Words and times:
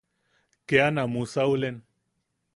Kea 0.67 0.87
na 0.95 1.03
musaulen. 1.13 1.75